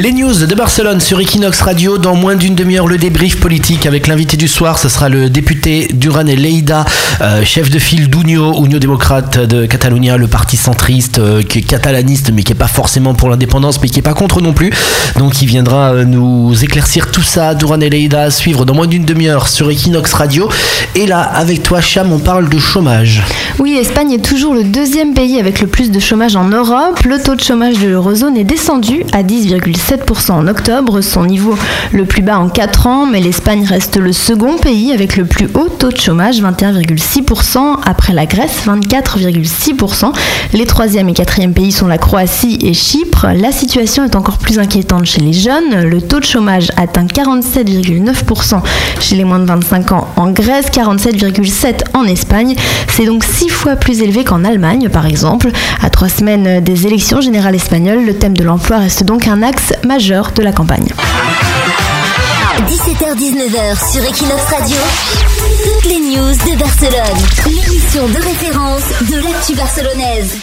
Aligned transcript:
Les 0.00 0.12
news 0.12 0.46
de 0.46 0.54
Barcelone 0.54 1.00
sur 1.00 1.18
Equinox 1.18 1.60
Radio. 1.60 1.98
Dans 1.98 2.14
moins 2.14 2.36
d'une 2.36 2.54
demi-heure, 2.54 2.86
le 2.86 2.98
débrief 2.98 3.40
politique 3.40 3.84
avec 3.84 4.06
l'invité 4.06 4.36
du 4.36 4.46
soir. 4.46 4.78
Ce 4.78 4.88
sera 4.88 5.08
le 5.08 5.28
député 5.28 5.88
Duran 5.92 6.28
et 6.28 6.36
Leida, 6.36 6.84
euh, 7.20 7.44
chef 7.44 7.70
de 7.70 7.78
file 7.78 8.08
d'Unió, 8.08 8.64
Unió 8.64 8.78
démocrate 8.78 9.38
de 9.38 9.66
Catalunya, 9.66 10.16
le 10.16 10.28
parti 10.28 10.56
centriste 10.56 11.18
euh, 11.18 11.42
qui 11.42 11.58
est 11.58 11.62
catalaniste, 11.62 12.30
mais 12.32 12.42
qui 12.42 12.52
est 12.52 12.56
pas 12.56 12.68
forcément 12.68 13.14
pour 13.14 13.28
l'indépendance, 13.28 13.80
mais 13.82 13.88
qui 13.88 13.98
est 13.98 14.02
pas 14.02 14.14
contre 14.14 14.40
non 14.40 14.52
plus. 14.52 14.72
Donc, 15.18 15.42
il 15.42 15.46
viendra 15.46 15.92
euh, 15.92 16.04
nous 16.04 16.52
éclaircir 16.62 17.10
tout 17.10 17.22
ça. 17.22 17.54
Duran 17.54 17.80
et 17.80 18.08
à 18.14 18.30
suivre 18.30 18.64
dans 18.64 18.74
moins 18.74 18.86
d'une 18.86 19.04
demi-heure 19.04 19.48
sur 19.48 19.70
Equinox 19.70 20.12
Radio. 20.12 20.48
Et 20.94 21.06
là, 21.06 21.20
avec 21.20 21.62
toi, 21.62 21.80
Cham, 21.80 22.12
on 22.12 22.18
parle 22.18 22.48
de 22.48 22.58
chômage. 22.58 23.22
Oui, 23.58 23.74
l'Espagne 23.76 24.12
est 24.12 24.24
toujours 24.24 24.54
le 24.54 24.62
deuxième 24.62 25.14
pays 25.14 25.40
avec 25.40 25.60
le 25.60 25.66
plus 25.66 25.90
de 25.90 25.98
chômage 25.98 26.36
en 26.36 26.44
Europe. 26.44 27.00
Le 27.04 27.20
taux 27.20 27.34
de 27.34 27.40
chômage 27.40 27.78
de 27.78 27.88
l'eurozone 27.88 28.36
est 28.36 28.44
descendu 28.44 29.02
à 29.12 29.22
10,7% 29.22 30.32
en 30.32 30.46
octobre, 30.46 31.00
son 31.00 31.24
niveau 31.24 31.56
le 31.92 32.04
plus 32.04 32.22
bas 32.22 32.38
en 32.38 32.48
4 32.48 32.86
ans, 32.86 33.06
mais 33.06 33.20
l'Espagne 33.20 33.64
reste 33.64 33.96
le 33.96 34.12
second 34.12 34.58
pays 34.58 34.92
avec 34.92 35.16
le 35.16 35.24
plus 35.24 35.48
haut 35.54 35.68
taux 35.68 35.90
de 35.90 35.96
chômage, 35.96 36.40
21,6%, 37.08 37.76
après 37.84 38.12
la 38.12 38.26
Grèce, 38.26 38.64
24,6%. 38.66 40.12
Les 40.52 40.66
troisième 40.66 41.08
et 41.08 41.14
quatrième 41.14 41.54
pays 41.54 41.72
sont 41.72 41.86
la 41.86 41.98
Croatie 41.98 42.58
et 42.62 42.74
Chypre. 42.74 43.26
La 43.34 43.52
situation 43.52 44.04
est 44.04 44.16
encore 44.16 44.38
plus 44.38 44.58
inquiétante 44.58 45.06
chez 45.06 45.20
les 45.20 45.32
jeunes. 45.32 45.82
Le 45.84 46.00
taux 46.02 46.20
de 46.20 46.24
chômage 46.24 46.70
atteint 46.76 47.06
47,9% 47.06 48.60
chez 49.00 49.16
les 49.16 49.24
moins 49.24 49.38
de 49.38 49.46
25 49.46 49.92
ans 49.92 50.08
en 50.16 50.30
Grèce, 50.30 50.66
47,7% 50.70 51.74
en 51.94 52.04
Espagne. 52.04 52.54
C'est 52.88 53.06
donc 53.06 53.24
six 53.24 53.48
fois 53.48 53.76
plus 53.76 54.02
élevé 54.02 54.24
qu'en 54.24 54.44
Allemagne, 54.44 54.88
par 54.88 55.06
exemple. 55.06 55.50
À 55.82 55.90
trois 55.90 56.08
semaines 56.08 56.60
des 56.62 56.86
élections 56.86 57.20
générales 57.20 57.54
espagnoles, 57.54 58.04
le 58.04 58.18
thème 58.18 58.36
de 58.36 58.44
l'emploi 58.44 58.78
reste 58.78 59.04
donc 59.04 59.26
un 59.26 59.42
axe 59.42 59.72
majeur 59.86 60.32
de 60.34 60.42
la 60.42 60.52
campagne. 60.52 60.88
17h-19h 62.66 63.92
sur 63.92 64.02
Equinox 64.04 64.42
Radio, 64.50 64.76
Barcelone, 66.80 67.18
l'émission 67.46 68.06
de 68.06 68.22
référence 68.22 68.82
de 69.10 69.16
l'actu 69.16 69.54
barcelonaise. 69.56 70.38